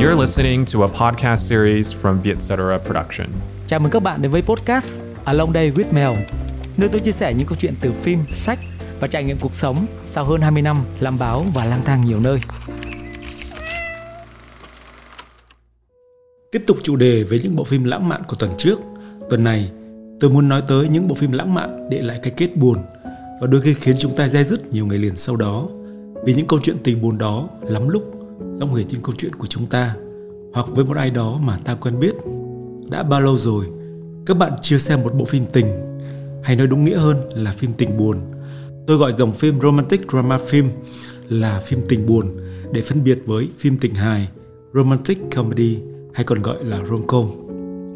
[0.00, 3.26] You're listening to a podcast series from Vietcetera Production.
[3.66, 6.10] Chào mừng các bạn đến với podcast Along Day with Mel,
[6.76, 8.58] nơi tôi chia sẻ những câu chuyện từ phim, sách
[9.00, 12.20] và trải nghiệm cuộc sống sau hơn 20 năm làm báo và lang thang nhiều
[12.20, 12.40] nơi.
[16.52, 18.80] Tiếp tục chủ đề với những bộ phim lãng mạn của tuần trước,
[19.30, 19.70] tuần này
[20.20, 22.78] tôi muốn nói tới những bộ phim lãng mạn để lại cái kết buồn
[23.40, 25.68] và đôi khi khiến chúng ta dai dứt nhiều ngày liền sau đó
[26.24, 28.15] vì những câu chuyện tình buồn đó lắm lúc
[28.54, 29.94] dòng người trên câu chuyện của chúng ta,
[30.54, 32.14] hoặc với một ai đó mà ta quen biết,
[32.90, 33.66] đã bao lâu rồi,
[34.26, 35.66] các bạn chưa xem một bộ phim tình,
[36.42, 38.16] hay nói đúng nghĩa hơn là phim tình buồn.
[38.86, 40.68] Tôi gọi dòng phim romantic drama film
[41.28, 42.36] là phim tình buồn
[42.72, 44.28] để phân biệt với phim tình hài,
[44.74, 45.78] romantic comedy,
[46.14, 47.26] hay còn gọi là rom-com.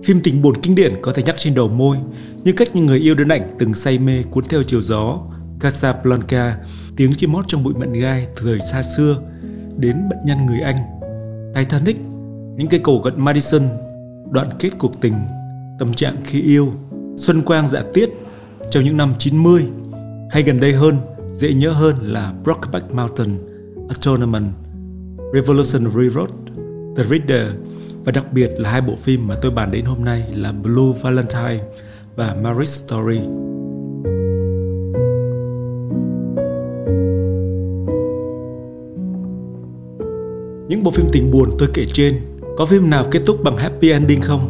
[0.04, 1.96] Phim tình buồn kinh điển có thể nhắc trên đầu môi,
[2.44, 5.18] như cách những người yêu đơn ảnh từng say mê cuốn theo chiều gió,
[5.60, 6.56] Casablanca,
[6.96, 9.16] tiếng chim hót trong bụi mận gai thời xa xưa
[9.80, 10.76] đến bệnh nhân người Anh
[11.54, 11.96] Titanic,
[12.56, 13.62] những cây cầu gần Madison,
[14.30, 15.14] đoạn kết cuộc tình,
[15.78, 16.72] tâm trạng khi yêu,
[17.16, 18.10] xuân quang dạ tiết
[18.70, 19.66] trong những năm 90
[20.30, 20.96] hay gần đây hơn,
[21.32, 23.38] dễ nhớ hơn là Brockback Mountain
[23.88, 24.52] A Tournament
[25.34, 26.30] Revolutionary Road
[26.96, 27.52] The Reader,
[28.04, 30.92] và đặc biệt là hai bộ phim mà tôi bàn đến hôm nay là Blue
[31.02, 31.64] Valentine
[32.16, 33.20] và Marriage Story.
[40.80, 42.20] Những bộ phim tình buồn tôi kể trên,
[42.56, 44.40] có phim nào kết thúc bằng happy ending không?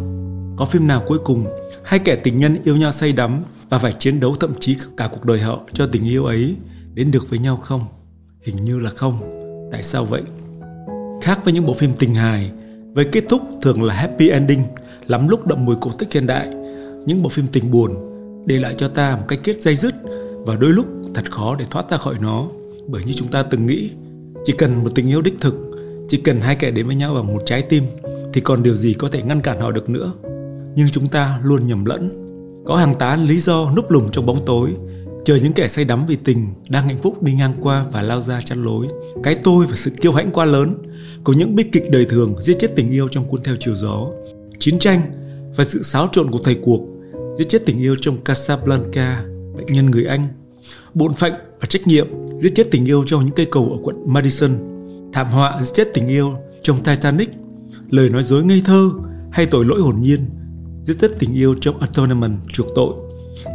[0.56, 1.46] Có phim nào cuối cùng
[1.84, 5.08] hai kẻ tình nhân yêu nhau say đắm và phải chiến đấu thậm chí cả
[5.12, 6.56] cuộc đời họ cho tình yêu ấy
[6.94, 7.84] đến được với nhau không?
[8.42, 9.20] Hình như là không.
[9.72, 10.22] Tại sao vậy?
[11.22, 12.50] Khác với những bộ phim tình hài,
[12.94, 14.62] với kết thúc thường là happy ending,
[15.06, 16.48] lắm lúc đậm mùi cổ tích hiện đại,
[17.06, 17.90] những bộ phim tình buồn
[18.46, 19.94] để lại cho ta một cái kết dây dứt
[20.46, 22.48] và đôi lúc thật khó để thoát ra khỏi nó
[22.86, 23.90] bởi như chúng ta từng nghĩ
[24.44, 25.69] chỉ cần một tình yêu đích thực
[26.10, 27.84] chỉ cần hai kẻ đến với nhau bằng một trái tim,
[28.32, 30.12] thì còn điều gì có thể ngăn cản họ được nữa?
[30.76, 32.10] Nhưng chúng ta luôn nhầm lẫn.
[32.66, 34.70] Có hàng tá lý do núp lùm trong bóng tối,
[35.24, 38.20] chờ những kẻ say đắm vì tình đang hạnh phúc đi ngang qua và lao
[38.20, 38.86] ra chắn lối.
[39.22, 40.74] Cái tôi và sự kiêu hãnh quá lớn
[41.24, 44.06] của những bi kịch đời thường giết chết tình yêu trong cuốn theo chiều gió.
[44.58, 45.02] Chiến tranh
[45.56, 46.80] và sự xáo trộn của thời cuộc
[47.38, 49.24] giết chết tình yêu trong Casablanca,
[49.56, 50.24] bệnh nhân người Anh.
[50.94, 52.06] Bộn phận và trách nhiệm
[52.36, 54.50] giết chết tình yêu trong những cây cầu ở quận Madison
[55.12, 57.30] thảm họa giết chết tình yêu trong Titanic,
[57.90, 58.90] lời nói dối ngây thơ
[59.30, 60.20] hay tội lỗi hồn nhiên
[60.82, 62.94] giết chết tình yêu trong Atonement chuộc tội,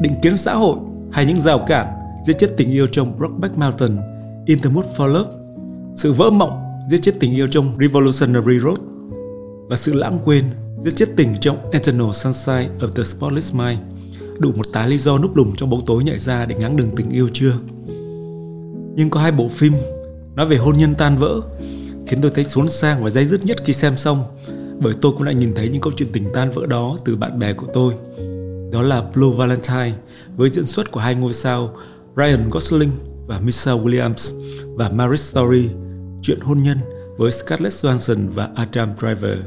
[0.01, 0.77] định kiến xã hội
[1.11, 1.88] hay những rào cản
[2.25, 3.97] giết chết tình yêu trong Brokeback Mountain,
[4.45, 5.29] In the Mood for Love,
[5.95, 8.79] sự vỡ mộng giết chết tình yêu trong Revolutionary Road
[9.69, 10.44] và sự lãng quên
[10.77, 13.79] giết chết tình trong Eternal Sunshine of the Spotless Mind
[14.39, 16.89] đủ một tá lý do núp lùm trong bóng tối nhảy ra để ngáng đường
[16.95, 17.53] tình yêu chưa?
[18.95, 19.73] Nhưng có hai bộ phim
[20.35, 21.41] nói về hôn nhân tan vỡ,
[22.07, 24.23] khiến tôi thấy xốn sang và dây dứt nhất khi xem xong,
[24.79, 27.40] bởi tôi cũng đã nhìn thấy những câu chuyện tình tan vỡ đó từ bạn
[27.40, 27.94] bè của tôi
[28.75, 29.94] đó là Blue Valentine
[30.35, 31.75] với diễn xuất của hai ngôi sao,
[32.18, 32.91] Ryan Gosling
[33.28, 34.40] và Michelle Williams
[34.75, 35.69] và Marriage Story,
[36.22, 36.78] chuyện hôn nhân
[37.18, 39.38] với Scarlett Johansson và Adam Driver.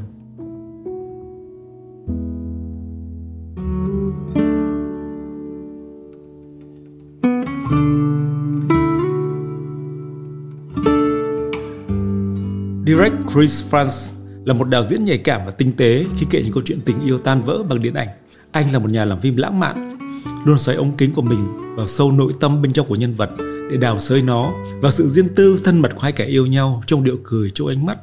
[12.99, 14.13] Direct Chris France
[14.45, 17.01] là một đạo diễn nhạy cảm và tinh tế khi kể những câu chuyện tình
[17.05, 18.07] yêu tan vỡ bằng điện ảnh.
[18.51, 19.97] Anh là một nhà làm phim lãng mạn,
[20.45, 23.29] luôn xoáy ống kính của mình vào sâu nội tâm bên trong của nhân vật
[23.71, 24.51] để đào sới nó
[24.81, 27.67] và sự riêng tư thân mật của hai kẻ yêu nhau trong điệu cười trong
[27.67, 27.97] ánh mắt.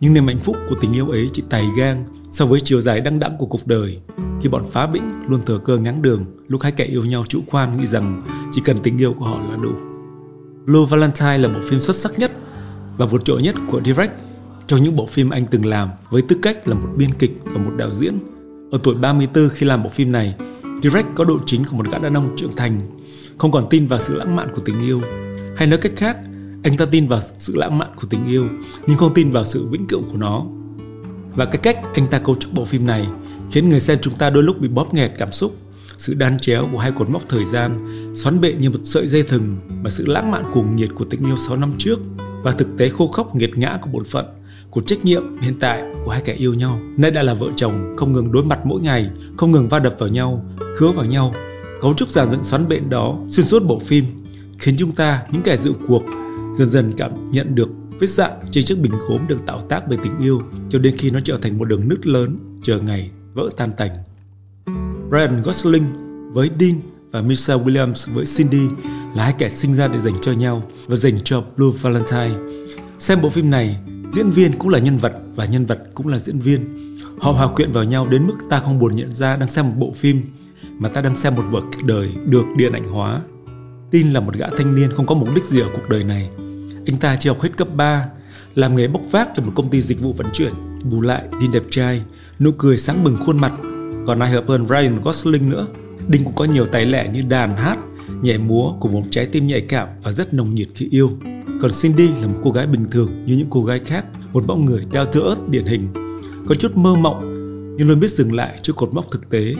[0.00, 3.00] Nhưng niềm hạnh phúc của tình yêu ấy chỉ tày gang so với chiều dài
[3.00, 3.98] đăng đẵng của cuộc đời
[4.42, 7.40] khi bọn phá bĩnh luôn thừa cơ ngáng đường lúc hai kẻ yêu nhau chủ
[7.50, 8.22] quan nghĩ rằng
[8.52, 9.72] chỉ cần tình yêu của họ là đủ.
[10.66, 12.32] Blue Valentine là bộ phim xuất sắc nhất
[12.96, 14.27] và vượt trội nhất của Direct
[14.68, 17.60] trong những bộ phim anh từng làm với tư cách là một biên kịch và
[17.60, 18.18] một đạo diễn.
[18.70, 20.34] Ở tuổi 34 khi làm bộ phim này,
[20.82, 22.80] Direct có độ chính của một gã đàn ông trưởng thành,
[23.38, 25.00] không còn tin vào sự lãng mạn của tình yêu.
[25.56, 26.16] Hay nói cách khác,
[26.62, 28.48] anh ta tin vào sự lãng mạn của tình yêu,
[28.86, 30.44] nhưng không tin vào sự vĩnh cửu của nó.
[31.34, 33.06] Và cái cách anh ta cấu trúc bộ phim này
[33.50, 35.56] khiến người xem chúng ta đôi lúc bị bóp nghẹt cảm xúc.
[35.96, 37.86] Sự đan chéo của hai cột mốc thời gian
[38.16, 41.24] xoắn bệ như một sợi dây thừng mà sự lãng mạn cuồng nhiệt của tình
[41.24, 41.98] yêu 6 năm trước
[42.42, 44.26] và thực tế khô khốc nghiệt ngã của bổn phận
[44.70, 47.96] của trách nhiệm hiện tại của hai kẻ yêu nhau nay đã là vợ chồng,
[47.96, 50.44] không ngừng đối mặt mỗi ngày, không ngừng va đập vào nhau
[50.76, 51.34] khứa vào nhau,
[51.80, 54.04] cấu trúc giàn dựng xoắn bện đó, xuyên suốt bộ phim,
[54.58, 56.02] khiến chúng ta, những kẻ dự cuộc,
[56.56, 57.68] dần dần cảm nhận được
[58.00, 61.10] vết dạn trên chiếc bình gốm được tạo tác bởi tình yêu, cho đến khi
[61.10, 63.90] nó trở thành một đường nứt lớn, chờ ngày vỡ tan tành
[65.12, 65.84] Ryan Gosling
[66.32, 66.74] với Dean
[67.10, 68.68] và Michelle Williams với Cindy
[69.14, 72.34] là hai kẻ sinh ra để dành cho nhau và dành cho Blue Valentine.
[72.98, 73.76] Xem bộ phim này
[74.12, 76.60] Diễn viên cũng là nhân vật và nhân vật cũng là diễn viên.
[77.20, 79.74] Họ hòa quyện vào nhau đến mức ta không buồn nhận ra đang xem một
[79.78, 80.22] bộ phim
[80.78, 83.20] mà ta đang xem một vở kịch đời được điện ảnh hóa.
[83.90, 86.30] Tin là một gã thanh niên không có mục đích gì ở cuộc đời này.
[86.86, 88.08] Anh ta chỉ học hết cấp 3,
[88.54, 90.52] làm nghề bốc vác cho một công ty dịch vụ vận chuyển.
[90.90, 92.02] Bù lại, đinh đẹp trai,
[92.40, 93.52] nụ cười sáng bừng khuôn mặt.
[94.06, 95.66] Còn ai hợp hơn Ryan Gosling nữa.
[96.08, 97.78] Đinh cũng có nhiều tài lẻ như đàn hát,
[98.22, 101.10] nhảy múa của một trái tim nhạy cảm và rất nồng nhiệt khi yêu.
[101.60, 104.56] Còn Cindy là một cô gái bình thường như những cô gái khác, một mẫu
[104.56, 105.88] người đeo thưa ớt điển hình.
[106.48, 107.34] Có chút mơ mộng
[107.78, 109.54] nhưng luôn biết dừng lại trước cột mốc thực tế.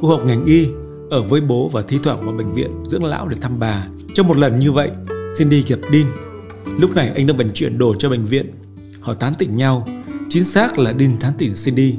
[0.00, 0.66] Cô học ngành y,
[1.10, 3.86] ở với bố và thi thoảng vào bệnh viện dưỡng lão để thăm bà.
[4.14, 4.90] Trong một lần như vậy,
[5.38, 6.06] Cindy gặp Dean.
[6.80, 8.50] Lúc này anh đang vận chuyển đồ cho bệnh viện.
[9.00, 9.88] Họ tán tỉnh nhau,
[10.28, 11.94] chính xác là Dean tán tỉnh Cindy.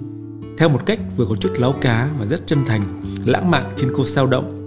[0.58, 3.90] Theo một cách vừa có chút láo cá mà rất chân thành, lãng mạn khiến
[3.96, 4.59] cô sao động.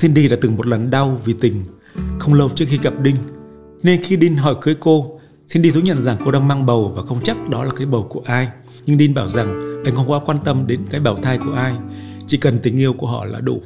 [0.00, 1.64] Cindy đã từng một lần đau vì tình,
[2.18, 3.16] không lâu trước khi gặp Đinh.
[3.82, 5.20] Nên khi Đinh hỏi cưới cô,
[5.52, 8.06] Cindy thú nhận rằng cô đang mang bầu và không chắc đó là cái bầu
[8.10, 8.48] của ai.
[8.86, 11.74] Nhưng Đinh bảo rằng anh không quá quan tâm đến cái bào thai của ai,
[12.26, 13.62] chỉ cần tình yêu của họ là đủ.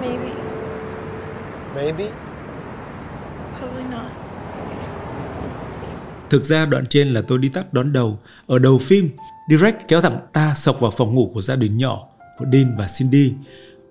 [0.00, 0.43] Maybe.
[3.58, 4.10] Probably not.
[6.30, 8.18] Thực ra đoạn trên là tôi đi tắt đón đầu.
[8.46, 9.10] Ở đầu phim,
[9.50, 12.06] Direct kéo thẳng ta sọc vào phòng ngủ của gia đình nhỏ
[12.38, 13.32] của Dean và Cindy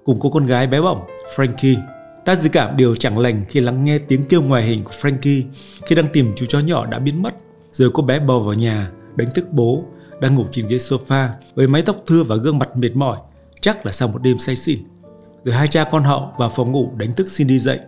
[0.03, 1.01] cùng cô con gái bé bỏng
[1.35, 1.77] Frankie.
[2.25, 5.43] Ta dự cảm điều chẳng lành khi lắng nghe tiếng kêu ngoài hình của Frankie
[5.85, 7.33] khi đang tìm chú chó nhỏ đã biến mất.
[7.71, 9.83] Rồi cô bé bò vào nhà, đánh thức bố,
[10.21, 13.17] đang ngủ trên ghế sofa với mái tóc thưa và gương mặt mệt mỏi,
[13.61, 14.79] chắc là sau một đêm say xỉn.
[15.43, 17.79] Rồi hai cha con họ vào phòng ngủ đánh thức Cindy dậy.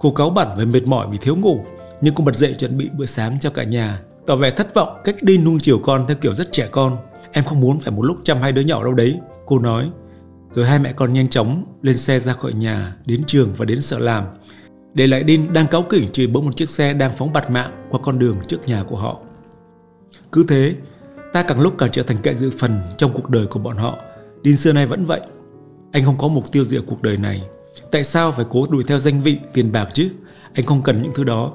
[0.00, 1.64] Cô cáu bẩn và mệt mỏi vì thiếu ngủ,
[2.00, 5.00] nhưng cô bật dậy chuẩn bị bữa sáng cho cả nhà, tỏ vẻ thất vọng
[5.04, 6.96] cách đi nuông chiều con theo kiểu rất trẻ con.
[7.32, 9.90] Em không muốn phải một lúc chăm hai đứa nhỏ đâu đấy, cô nói.
[10.50, 13.80] Rồi hai mẹ con nhanh chóng lên xe ra khỏi nhà, đến trường và đến
[13.80, 14.24] sở làm.
[14.94, 17.86] Để lại Đin đang cáu kỉnh chửi bỗng một chiếc xe đang phóng bạt mạng
[17.90, 19.18] qua con đường trước nhà của họ.
[20.32, 20.74] Cứ thế,
[21.32, 23.98] ta càng lúc càng trở thành kẻ dự phần trong cuộc đời của bọn họ.
[24.42, 25.20] Đin xưa nay vẫn vậy,
[25.92, 27.42] anh không có mục tiêu gì ở cuộc đời này.
[27.90, 30.08] Tại sao phải cố đuổi theo danh vị, tiền bạc chứ?
[30.52, 31.52] Anh không cần những thứ đó.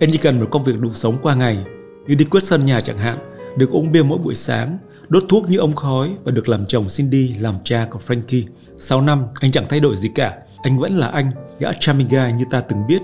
[0.00, 1.58] Anh chỉ cần một công việc đủ sống qua ngày,
[2.06, 3.18] như đi quét sân nhà chẳng hạn,
[3.56, 6.86] được uống bia mỗi buổi sáng, đốt thuốc như ống khói và được làm chồng
[6.96, 8.44] Cindy, làm cha của Frankie.
[8.76, 10.38] 6 năm, anh chẳng thay đổi gì cả.
[10.62, 13.02] Anh vẫn là anh, gã charming guy như ta từng biết.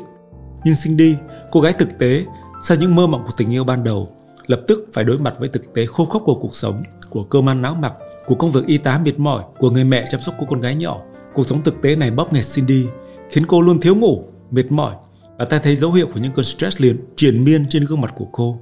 [0.64, 1.14] Nhưng Cindy,
[1.52, 2.24] cô gái thực tế,
[2.62, 4.16] sau những mơ mộng của tình yêu ban đầu,
[4.46, 7.48] lập tức phải đối mặt với thực tế khô khốc của cuộc sống, của cơm
[7.48, 7.94] ăn não mặc,
[8.26, 10.74] của công việc y tá mệt mỏi của người mẹ chăm sóc cô con gái
[10.74, 11.00] nhỏ.
[11.34, 12.86] Cuộc sống thực tế này bóp nghẹt Cindy,
[13.30, 14.94] khiến cô luôn thiếu ngủ, mệt mỏi
[15.38, 18.12] và ta thấy dấu hiệu của những cơn stress liền triển miên trên gương mặt
[18.16, 18.58] của cô.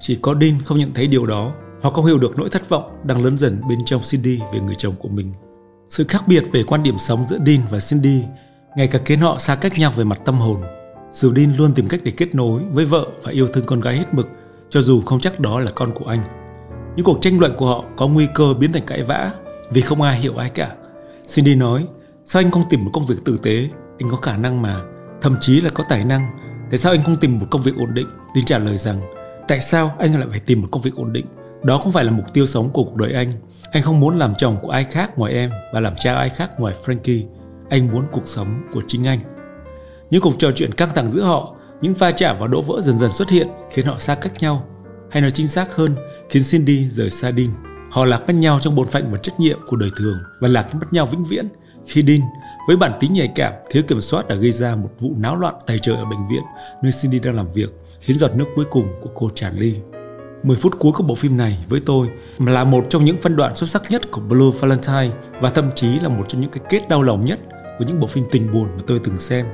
[0.00, 1.52] Chỉ có Dean không nhận thấy điều đó,
[1.82, 4.74] hoặc không hiểu được nỗi thất vọng đang lớn dần bên trong Cindy về người
[4.78, 5.32] chồng của mình.
[5.88, 8.22] Sự khác biệt về quan điểm sống giữa Dean và Cindy
[8.76, 10.60] ngày càng khiến họ xa cách nhau về mặt tâm hồn.
[11.12, 13.96] Dù Dean luôn tìm cách để kết nối với vợ và yêu thương con gái
[13.96, 14.28] hết mực,
[14.70, 16.45] cho dù không chắc đó là con của anh.
[16.96, 19.32] Những cuộc tranh luận của họ có nguy cơ biến thành cãi vã
[19.70, 20.74] vì không ai hiểu ai cả.
[21.34, 21.86] Cindy nói,
[22.24, 23.68] sao anh không tìm một công việc tử tế?
[23.98, 24.80] Anh có khả năng mà,
[25.22, 26.26] thậm chí là có tài năng.
[26.70, 28.06] Tại sao anh không tìm một công việc ổn định?
[28.34, 29.00] Đi trả lời rằng,
[29.48, 31.26] tại sao anh lại phải tìm một công việc ổn định?
[31.62, 33.32] Đó không phải là mục tiêu sống của cuộc đời anh.
[33.72, 36.50] Anh không muốn làm chồng của ai khác ngoài em và làm cha ai khác
[36.58, 37.24] ngoài Frankie.
[37.70, 39.20] Anh muốn cuộc sống của chính anh.
[40.10, 42.98] Những cuộc trò chuyện căng thẳng giữa họ, những va chạm và đổ vỡ dần
[42.98, 44.64] dần xuất hiện khiến họ xa cách nhau.
[45.10, 45.94] Hay nói chính xác hơn,
[46.28, 47.48] khiến Cindy rời xa Dean.
[47.90, 50.74] Họ lạc mất nhau trong bổn phận và trách nhiệm của đời thường và lạc
[50.74, 51.48] mất nhau vĩnh viễn
[51.86, 52.20] khi Dean
[52.66, 55.54] với bản tính nhạy cảm, thiếu kiểm soát đã gây ra một vụ náo loạn
[55.66, 56.42] tay trời ở bệnh viện
[56.82, 59.74] nơi Cindy đang làm việc, khiến giọt nước cuối cùng của cô tràn ly.
[60.42, 63.54] 10 phút cuối của bộ phim này với tôi là một trong những phân đoạn
[63.54, 66.88] xuất sắc nhất của Blue Valentine và thậm chí là một trong những cái kết
[66.88, 67.40] đau lòng nhất
[67.78, 69.46] của những bộ phim tình buồn mà tôi từng xem.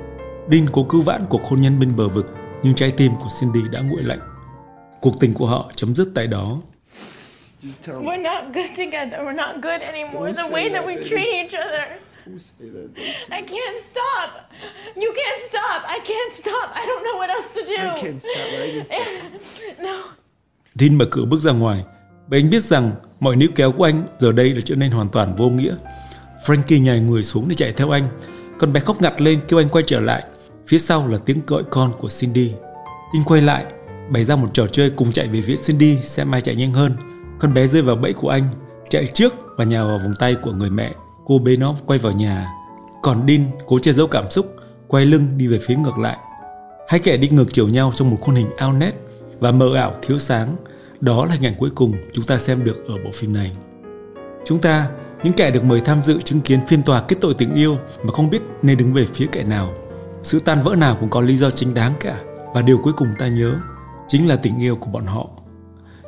[0.50, 2.26] Dean cố cứu vãn cuộc hôn nhân bên bờ vực,
[2.62, 4.31] nhưng trái tim của Cindy đã nguội lạnh.
[5.02, 6.58] Cuộc tình của họ chấm dứt tại đó.
[7.86, 9.20] We're not good together.
[9.20, 10.32] We're not good anymore.
[10.32, 11.84] The way that we treat each other.
[13.30, 14.30] I can't stop.
[14.94, 15.82] You can't stop.
[15.84, 16.70] I can't stop.
[16.74, 17.82] I don't know what else to do.
[17.82, 18.46] I can't stop.
[18.62, 19.78] I can't stop.
[19.82, 20.04] no.
[20.74, 21.84] Dean mở cửa bước ra ngoài.
[22.28, 25.08] Và anh biết rằng mọi níu kéo của anh giờ đây đã trở nên hoàn
[25.08, 25.74] toàn vô nghĩa.
[26.46, 28.08] Frankie nhảy người xuống để chạy theo anh.
[28.58, 30.24] Con bé khóc ngặt lên kêu anh quay trở lại.
[30.68, 32.52] Phía sau là tiếng gọi con của Cindy.
[33.14, 33.64] Dean quay lại
[34.10, 36.92] bày ra một trò chơi cùng chạy về phía Cindy xem ai chạy nhanh hơn.
[37.38, 38.42] Con bé rơi vào bẫy của anh,
[38.90, 40.92] chạy trước và nhào vào vòng tay của người mẹ.
[41.26, 42.48] Cô bế nó quay vào nhà.
[43.02, 44.56] Còn Dean cố che giấu cảm xúc,
[44.88, 46.16] quay lưng đi về phía ngược lại.
[46.88, 48.92] Hai kẻ đi ngược chiều nhau trong một khuôn hình ao nét
[49.40, 50.56] và mờ ảo thiếu sáng.
[51.00, 53.52] đó là hình ảnh cuối cùng chúng ta xem được ở bộ phim này.
[54.44, 54.88] Chúng ta,
[55.22, 58.12] những kẻ được mời tham dự chứng kiến phiên tòa kết tội tình yêu mà
[58.12, 59.72] không biết nên đứng về phía kẻ nào.
[60.22, 62.20] Sự tan vỡ nào cũng có lý do chính đáng cả.
[62.54, 63.54] Và điều cuối cùng ta nhớ
[64.12, 65.28] chính là tình yêu của bọn họ.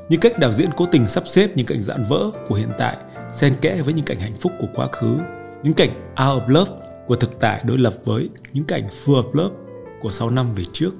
[0.09, 2.97] Như cách đạo diễn cố tình sắp xếp những cảnh dạn vỡ của hiện tại
[3.35, 5.19] xen kẽ với những cảnh hạnh phúc của quá khứ,
[5.63, 5.91] những cảnh
[6.29, 6.71] out of love
[7.07, 9.55] của thực tại đối lập với những cảnh full of love
[10.03, 10.91] của 6 năm về trước.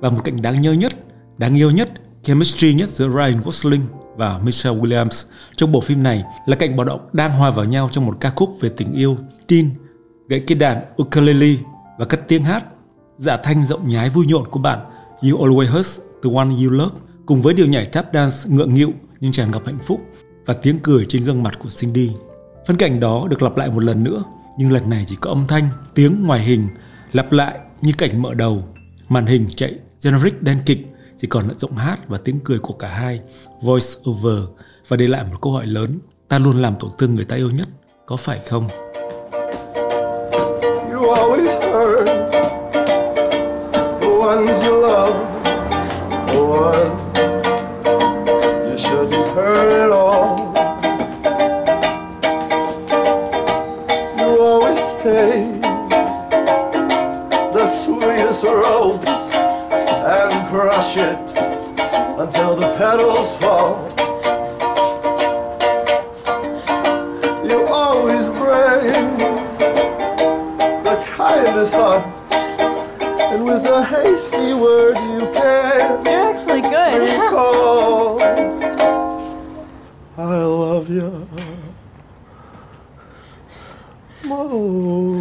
[0.00, 0.92] Và một cảnh đáng nhớ nhất,
[1.38, 1.88] đáng yêu nhất,
[2.22, 3.86] chemistry nhất giữa Ryan Gosling
[4.16, 5.24] và Michelle Williams
[5.56, 8.30] trong bộ phim này là cảnh bọn họ đang hòa vào nhau trong một ca
[8.30, 9.70] khúc về tình yêu, tin,
[10.28, 11.54] gãy cây đàn ukulele
[11.98, 12.64] và cất tiếng hát.
[13.16, 14.78] Dạ thanh rộng nhái vui nhộn của bạn
[15.22, 16.96] You Always Hurt The One You Love
[17.26, 20.00] cùng với điều nhảy tap dance ngượng nghịu nhưng tràn ngập hạnh phúc
[20.46, 22.10] và tiếng cười trên gương mặt của Cindy.
[22.66, 24.24] Phân cảnh đó được lặp lại một lần nữa,
[24.58, 26.68] nhưng lần này chỉ có âm thanh, tiếng ngoài hình
[27.12, 28.64] lặp lại như cảnh mở đầu.
[29.08, 30.86] Màn hình chạy generic đen kịch
[31.18, 33.20] chỉ còn là giọng hát và tiếng cười của cả hai,
[33.62, 34.44] voice over
[34.88, 35.98] và để lại một câu hỏi lớn,
[36.28, 37.68] ta luôn làm tổn thương người ta yêu nhất,
[38.06, 38.68] có phải không?
[40.92, 42.17] You always hurt
[60.60, 61.18] and crush it
[62.18, 63.88] until the petals fall.
[67.44, 69.18] You always bring
[70.84, 76.04] the kindest hearts, and with a hasty word you can.
[76.06, 77.30] You're actually good.
[77.30, 78.20] Call.
[80.16, 81.28] I love you.
[84.24, 85.17] Most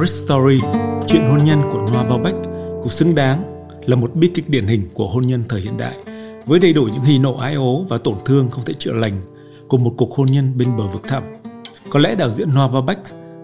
[0.00, 0.60] Marriage Story,
[1.06, 2.34] chuyện hôn nhân của Noah Baumbach
[2.82, 5.96] cũng xứng đáng là một bi kịch điển hình của hôn nhân thời hiện đại
[6.46, 9.20] với đầy đủ những hỉ nộ ái ố và tổn thương không thể chữa lành
[9.68, 11.22] của một cuộc hôn nhân bên bờ vực thẳm.
[11.90, 12.98] Có lẽ đạo diễn Noah Baumbach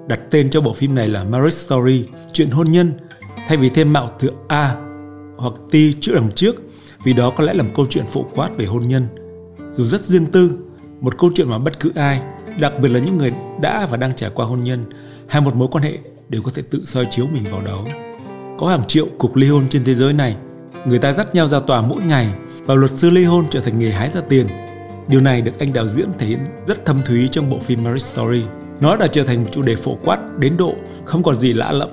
[0.08, 2.92] đặt tên cho bộ phim này là Marriage Story, chuyện hôn nhân
[3.48, 4.76] thay vì thêm mạo từ A
[5.36, 6.56] hoặc T chữ đằng trước
[7.04, 9.06] vì đó có lẽ là một câu chuyện phổ quát về hôn nhân.
[9.72, 10.58] Dù rất riêng tư,
[11.00, 12.20] một câu chuyện mà bất cứ ai,
[12.60, 14.84] đặc biệt là những người đã và đang trải qua hôn nhân
[15.26, 17.84] hay một mối quan hệ đều có thể tự soi chiếu mình vào đó.
[18.58, 20.36] Có hàng triệu cuộc ly hôn trên thế giới này,
[20.86, 22.28] người ta dắt nhau ra tòa mỗi ngày
[22.64, 24.46] và luật sư ly hôn trở thành nghề hái ra tiền.
[25.08, 28.06] Điều này được anh đạo diễn thể hiện rất thâm thúy trong bộ phim Marriage
[28.06, 28.42] Story.
[28.80, 31.72] Nó đã trở thành một chủ đề phổ quát đến độ không còn gì lạ
[31.72, 31.90] lẫm.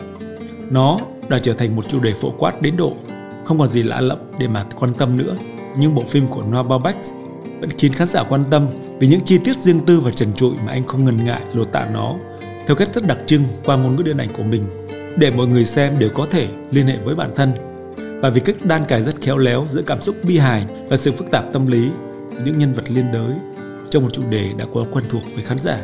[0.70, 0.98] Nó
[1.30, 2.94] đã trở thành một chủ đề phổ quát đến độ
[3.46, 5.36] không còn gì lạ lẫm để mà quan tâm nữa.
[5.78, 6.98] Nhưng bộ phim của Noah Baumbach
[7.60, 8.68] vẫn khiến khán giả quan tâm
[9.00, 11.72] vì những chi tiết riêng tư và trần trụi mà anh không ngần ngại lột
[11.72, 12.16] tả nó
[12.68, 14.64] theo cách rất đặc trưng qua ngôn ngữ điện ảnh của mình
[15.18, 17.54] để mọi người xem đều có thể liên hệ với bản thân
[18.22, 21.12] và vì cách đan cài rất khéo léo giữa cảm xúc bi hài và sự
[21.12, 21.90] phức tạp tâm lý
[22.46, 23.32] những nhân vật liên đới
[23.90, 25.80] trong một chủ đề đã quá quen thuộc với khán giả.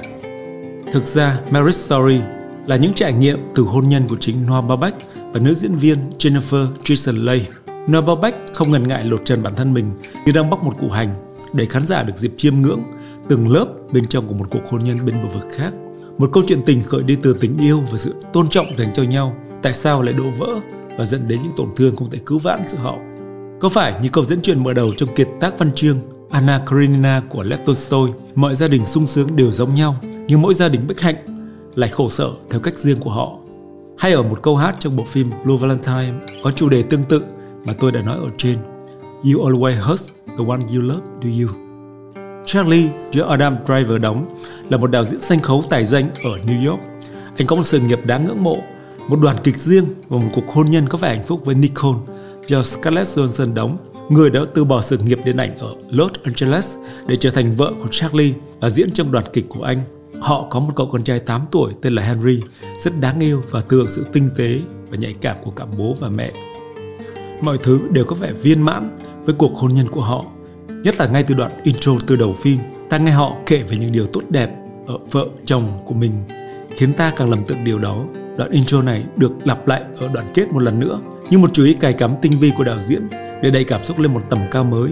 [0.94, 2.20] Thực ra, Marriage Story
[2.66, 5.98] là những trải nghiệm từ hôn nhân của chính Noah Baumbach và nữ diễn viên
[6.20, 7.50] Jennifer Jason Leigh.
[7.88, 9.92] Noah Baumbach không ngần ngại lột trần bản thân mình
[10.26, 11.16] như đang bóc một củ hành
[11.54, 12.84] để khán giả được dịp chiêm ngưỡng
[13.30, 15.72] từng lớp bên trong của một cuộc hôn nhân bên bờ vực khác.
[16.20, 19.04] Một câu chuyện tình khởi đi từ tình yêu và sự tôn trọng dành cho
[19.04, 19.36] nhau.
[19.62, 20.48] Tại sao lại đổ vỡ
[20.98, 22.98] và dẫn đến những tổn thương không thể cứu vãn giữa họ?
[23.60, 25.98] Có phải như câu dẫn chuyện mở đầu trong kiệt tác văn chương
[26.30, 29.96] Anna Karenina của Lev Tolstoy, mọi gia đình sung sướng đều giống nhau,
[30.28, 31.16] nhưng mỗi gia đình bất hạnh
[31.76, 33.38] lại khổ sở theo cách riêng của họ.
[33.98, 37.24] Hay ở một câu hát trong bộ phim Blue Valentine có chủ đề tương tự
[37.66, 38.58] mà tôi đã nói ở trên.
[39.24, 41.69] You always hurt the one you love, do you?
[42.52, 44.40] Charlie do Adam Driver đóng
[44.70, 46.82] là một đạo diễn sân khấu tài danh ở New York.
[47.38, 48.58] Anh có một sự nghiệp đáng ngưỡng mộ,
[49.08, 52.00] một đoàn kịch riêng và một cuộc hôn nhân có vẻ hạnh phúc với Nicole
[52.48, 53.78] do Scarlett Johansson đóng,
[54.10, 56.78] người đã từ bỏ sự nghiệp điện ảnh ở Los Angeles
[57.08, 59.82] để trở thành vợ của Charlie và diễn trong đoàn kịch của anh.
[60.20, 62.40] Họ có một cậu con trai 8 tuổi tên là Henry,
[62.84, 66.10] rất đáng yêu và thừa sự tinh tế và nhạy cảm của cả bố và
[66.10, 66.32] mẹ.
[67.42, 70.26] Mọi thứ đều có vẻ viên mãn với cuộc hôn nhân của họ
[70.84, 72.60] Nhất là ngay từ đoạn intro từ đầu phim,
[72.90, 74.50] ta nghe họ kể về những điều tốt đẹp
[74.88, 76.12] ở vợ chồng của mình,
[76.78, 78.06] khiến ta càng lầm tưởng điều đó.
[78.38, 81.66] Đoạn intro này được lặp lại ở đoạn kết một lần nữa, như một chú
[81.66, 83.08] ý cài cắm tinh vi của đạo diễn
[83.42, 84.92] để đẩy cảm xúc lên một tầm cao mới,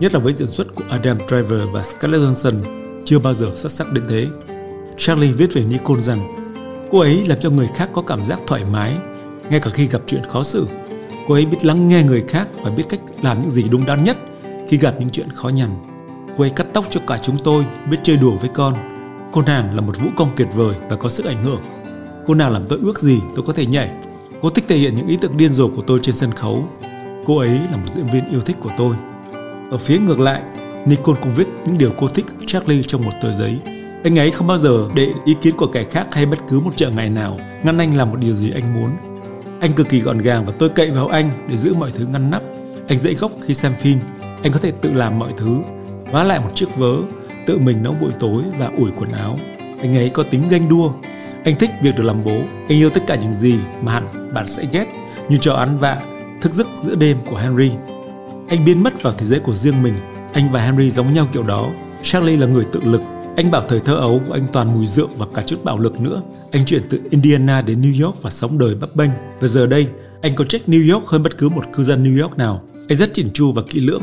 [0.00, 2.60] nhất là với diễn xuất của Adam Driver và Scarlett Johansson
[3.04, 4.26] chưa bao giờ xuất sắc đến thế.
[4.96, 6.34] Charlie viết về Nicole rằng
[6.90, 8.96] cô ấy làm cho người khác có cảm giác thoải mái,
[9.50, 10.66] ngay cả khi gặp chuyện khó xử.
[11.28, 14.04] Cô ấy biết lắng nghe người khác và biết cách làm những gì đúng đắn
[14.04, 14.16] nhất
[14.74, 15.70] khi gặp những chuyện khó nhằn.
[16.36, 18.74] Cô ấy cắt tóc cho cả chúng tôi, biết chơi đùa với con.
[19.32, 21.60] Cô nàng là một vũ công tuyệt vời và có sức ảnh hưởng.
[22.26, 23.90] Cô nàng làm tôi ước gì tôi có thể nhảy.
[24.40, 26.68] Cô thích thể hiện những ý tưởng điên rồ của tôi trên sân khấu.
[27.26, 28.96] Cô ấy là một diễn viên yêu thích của tôi.
[29.70, 30.42] Ở phía ngược lại,
[30.86, 33.58] Nicole cũng viết những điều cô thích Charlie trong một tờ giấy.
[34.04, 36.76] Anh ấy không bao giờ để ý kiến của kẻ khác hay bất cứ một
[36.76, 38.90] trợ ngại nào ngăn anh làm một điều gì anh muốn.
[39.60, 42.30] Anh cực kỳ gọn gàng và tôi cậy vào anh để giữ mọi thứ ngăn
[42.30, 42.42] nắp.
[42.88, 43.98] Anh dễ gốc khi xem phim.
[44.44, 45.58] Anh có thể tự làm mọi thứ.
[46.12, 46.96] Vá lại một chiếc vớ,
[47.46, 49.38] tự mình nấu buổi tối và ủi quần áo.
[49.80, 50.92] Anh ấy có tính ganh đua.
[51.44, 52.40] Anh thích việc được làm bố.
[52.68, 54.86] Anh yêu tất cả những gì mà hẳn bạn sẽ ghét
[55.28, 56.02] như trò ăn vạ,
[56.40, 57.70] thức giấc giữa đêm của Henry.
[58.48, 59.94] Anh biến mất vào thế giới của riêng mình.
[60.32, 61.70] Anh và Henry giống nhau kiểu đó.
[62.02, 63.00] Charlie là người tự lực.
[63.36, 66.00] Anh bảo thời thơ ấu của anh toàn mùi rượu và cả chút bạo lực
[66.00, 66.22] nữa.
[66.50, 69.10] Anh chuyển từ Indiana đến New York và sống đời bấp bênh.
[69.40, 69.86] Và giờ đây,
[70.22, 72.62] anh có trách New York hơn bất cứ một cư dân New York nào.
[72.88, 74.02] Anh rất chỉn chu và kỹ lưỡng.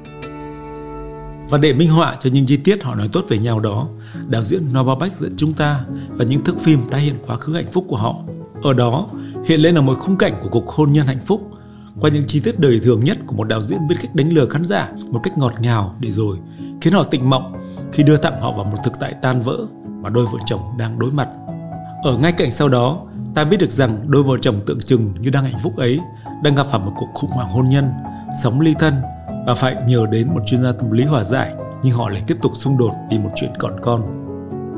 [1.51, 3.87] Và để minh họa cho những chi tiết họ nói tốt về nhau đó,
[4.27, 5.79] đạo diễn Noah Bach dẫn chúng ta
[6.09, 8.15] và những thước phim tái hiện quá khứ hạnh phúc của họ.
[8.63, 9.09] Ở đó
[9.45, 11.51] hiện lên là một khung cảnh của cuộc hôn nhân hạnh phúc
[12.01, 14.45] qua những chi tiết đời thường nhất của một đạo diễn biết cách đánh lừa
[14.45, 16.37] khán giả một cách ngọt ngào để rồi
[16.81, 17.53] khiến họ tỉnh mộng
[17.93, 19.57] khi đưa thẳng họ vào một thực tại tan vỡ
[20.01, 21.29] mà đôi vợ chồng đang đối mặt.
[22.03, 23.01] Ở ngay cạnh sau đó,
[23.35, 25.99] ta biết được rằng đôi vợ chồng tượng trưng như đang hạnh phúc ấy
[26.43, 27.91] đang gặp phải một cuộc khủng hoảng hôn nhân,
[28.43, 28.93] sống ly thân
[29.45, 32.37] và phải nhờ đến một chuyên gia tâm lý hòa giải nhưng họ lại tiếp
[32.41, 34.01] tục xung đột vì một chuyện còn con.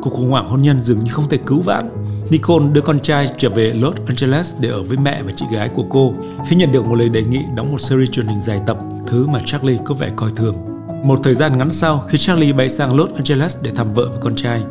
[0.01, 1.89] Cuộc khủng hoảng hôn nhân dường như không thể cứu vãn.
[2.29, 5.69] Nicole đưa con trai trở về Los Angeles để ở với mẹ và chị gái
[5.69, 6.13] của cô
[6.47, 9.27] khi nhận được một lời đề nghị đóng một series truyền hình dài tập, thứ
[9.27, 10.55] mà Charlie có vẻ coi thường.
[11.03, 14.17] Một thời gian ngắn sau, khi Charlie bay sang Los Angeles để thăm vợ và
[14.21, 14.63] con trai,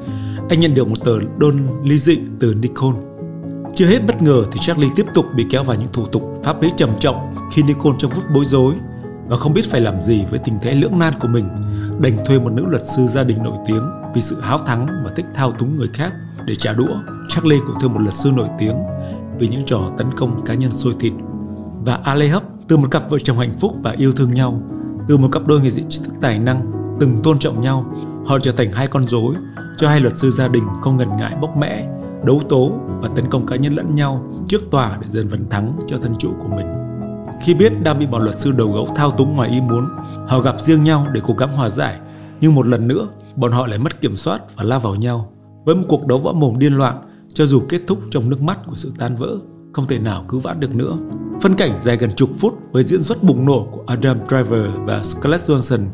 [0.48, 2.98] anh nhận được một tờ đơn ly dị từ Nicole.
[3.74, 6.62] Chưa hết bất ngờ thì Charlie tiếp tục bị kéo vào những thủ tục pháp
[6.62, 8.74] lý trầm trọng khi Nicole trong phút bối rối
[9.32, 11.48] và không biết phải làm gì với tình thế lưỡng nan của mình,
[12.00, 13.82] đành thuê một nữ luật sư gia đình nổi tiếng
[14.14, 16.12] vì sự háo thắng và thích thao túng người khác
[16.46, 16.94] để trả đũa.
[17.28, 18.76] Charlie cũng thuê một luật sư nổi tiếng
[19.38, 21.12] vì những trò tấn công cá nhân sôi thịt.
[21.84, 22.32] Và Ale
[22.68, 24.62] từ một cặp vợ chồng hạnh phúc và yêu thương nhau,
[25.08, 27.94] từ một cặp đôi nghệ sĩ trí thức tài năng, từng tôn trọng nhau,
[28.26, 29.34] họ trở thành hai con rối
[29.76, 31.88] cho hai luật sư gia đình không ngần ngại bốc mẽ,
[32.24, 35.78] đấu tố và tấn công cá nhân lẫn nhau trước tòa để dần vần thắng
[35.86, 36.81] cho thân chủ của mình.
[37.42, 39.88] Khi biết đang bị bọn luật sư đầu gấu thao túng ngoài ý muốn,
[40.28, 42.00] họ gặp riêng nhau để cố gắng hòa giải,
[42.40, 45.32] nhưng một lần nữa, bọn họ lại mất kiểm soát và la vào nhau.
[45.64, 46.96] Với một cuộc đấu võ mồm điên loạn,
[47.34, 49.38] cho dù kết thúc trong nước mắt của sự tan vỡ,
[49.72, 50.96] không thể nào cứu vãn được nữa.
[51.40, 55.02] Phân cảnh dài gần chục phút với diễn xuất bùng nổ của Adam Driver và
[55.02, 55.86] Scarlett Johansson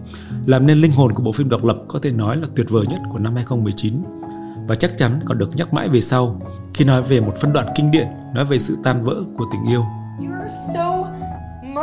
[0.47, 2.85] làm nên linh hồn của bộ phim độc lập có thể nói là tuyệt vời
[2.89, 3.95] nhất của năm 2019
[4.69, 6.41] và chắc chắn còn được nhắc mãi về sau
[6.75, 9.73] khi nói về một phân đoạn kinh điển nói về sự tan vỡ của tình
[9.73, 9.85] yêu.
[10.21, 10.88] You're so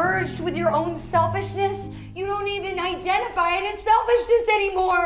[0.05, 1.77] merged with your own selfishness,
[2.17, 5.05] you don't even identify it as selfishness anymore.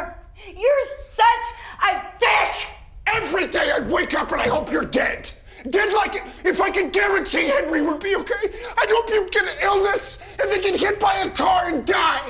[0.64, 0.86] You're
[1.22, 1.46] such
[1.90, 1.92] a
[2.26, 2.54] dick!
[3.20, 5.22] Every day I wake up and I hope you're dead.
[5.76, 6.16] Dead like
[6.52, 8.44] if I can guarantee Henry would be okay.
[8.80, 10.04] I'd hope you get an illness
[10.40, 12.28] and then get hit by a car and die.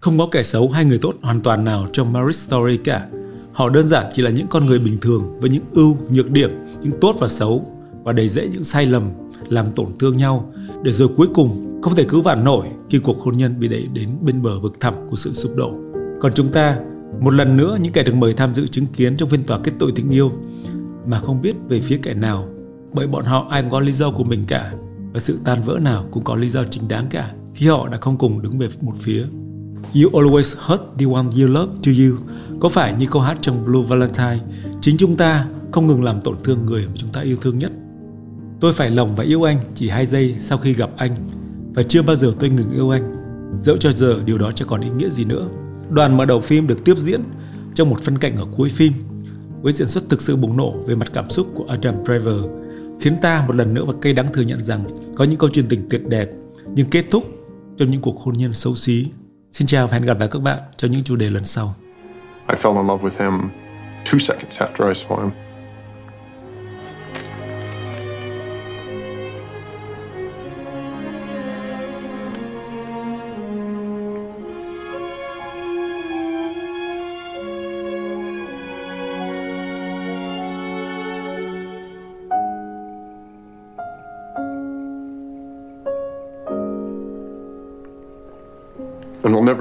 [0.00, 3.06] Không có kẻ xấu hay người tốt hoàn toàn nào trong Marriage Story cả.
[3.52, 6.50] Họ đơn giản chỉ là những con người bình thường với những ưu, nhược điểm,
[6.82, 7.66] những tốt và xấu
[8.04, 9.10] và đầy dễ những sai lầm
[9.48, 10.52] làm tổn thương nhau
[10.84, 13.86] để rồi cuối cùng không thể cứu vãn nổi khi cuộc hôn nhân bị đẩy
[13.86, 15.72] đến bên bờ vực thẳm của sự sụp đổ.
[16.20, 16.78] Còn chúng ta,
[17.20, 19.72] một lần nữa những kẻ được mời tham dự chứng kiến trong phiên tòa kết
[19.78, 20.32] tội tình yêu
[21.06, 22.48] mà không biết về phía kẻ nào
[22.92, 24.72] bởi bọn họ ai cũng có lý do của mình cả
[25.12, 27.98] và sự tan vỡ nào cũng có lý do chính đáng cả khi họ đã
[28.00, 29.26] không cùng đứng về một phía.
[29.94, 32.16] You always hurt the one you love to you
[32.60, 34.38] có phải như câu hát trong Blue Valentine,
[34.80, 37.72] chính chúng ta không ngừng làm tổn thương người mà chúng ta yêu thương nhất.
[38.60, 41.30] Tôi phải lòng và yêu anh chỉ hai giây sau khi gặp anh,
[41.74, 43.16] và chưa bao giờ tôi ngừng yêu anh.
[43.60, 45.48] Dẫu cho giờ điều đó chẳng còn ý nghĩa gì nữa.
[45.90, 47.20] Đoàn mở đầu phim được tiếp diễn
[47.74, 48.92] trong một phân cảnh ở cuối phim,
[49.62, 52.44] với diễn xuất thực sự bùng nổ về mặt cảm xúc của Adam Driver,
[53.00, 55.68] khiến ta một lần nữa và cay đắng thừa nhận rằng có những câu chuyện
[55.68, 56.30] tình tuyệt đẹp
[56.74, 57.24] nhưng kết thúc
[57.76, 59.06] trong những cuộc hôn nhân xấu xí.
[59.52, 61.74] Xin chào và hẹn gặp lại các bạn trong những chủ đề lần sau.
[62.48, 63.50] I fell in love with him
[64.04, 65.51] two seconds after I saw him.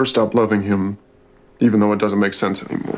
[0.02, 0.98] Never stop loving him,
[1.60, 2.91] even though it doesn't make sense anymore.